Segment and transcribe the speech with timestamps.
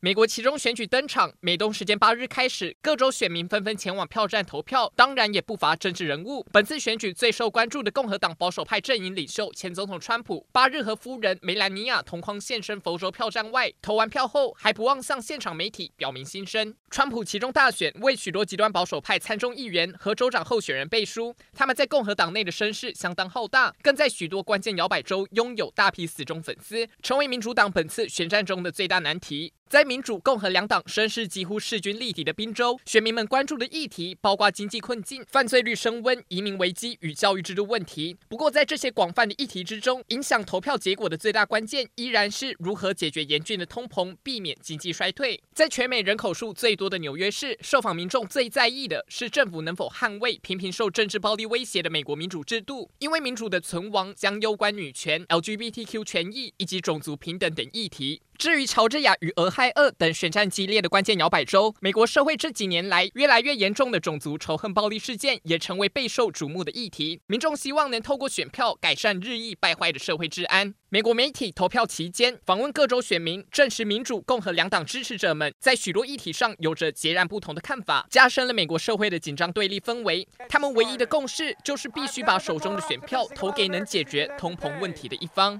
[0.00, 6.46] 美国期中选举登场，美东时间八日开始，各州选民纷纷前往票站投票，当然也不乏政治人物。
[6.52, 16.72] 本次选举最受关注的共和党保守派阵营领袖前总统川普，八日和夫人梅兰妮亚同框现身佛州票站外，投完票后还不忘向现场媒体表明心声。
[16.90, 29.52] 川普期中大选为许多极端保守派参众议员和州长候选人背书，他们在共和党内的声势相当浩大，更在许多关键摇摆州拥有大批死忠粉丝，成为民主党本次选战中的最大难题。
[29.68, 38.16] 在民主、共和两党声势几乎势均力敌的宾州，选民们关注的议题包括经济困境、犯罪率升温、移民危机与教育制度问题。
[38.28, 45.38] 不过，在这些广泛的议题之中，影响投票结果的最大关键依然是如何解决严峻的通膨，避免经济衰退。
[45.52, 58.22] 在全美人口数最多的纽约市，受访民众最在意的是政府能否捍卫频频受政治暴力威胁的美国民主制度，因为民主的存亡将攸关女权、LGBTQ 权益以及种族平等等议题。
[58.38, 67.20] 至于乔治亚与俄亥俄等选战激烈的关键摇摆州，美国社会这几年来越来越严重的种族仇恨暴力事件也成为备受瞩目的议题。
[67.26, 70.72] 民众希望能透过选票改善日益败坏的社会治安。
[70.90, 80.26] 美国媒体投票期间访问各州选民，证实民主、共和两党支持者们在许多议题上有着截然不同的看法，加深了美国社会的紧张对立氛围。
[80.48, 85.56] 他们唯一的共识就是必须把手中的选票投给能解决通膨问题的一方。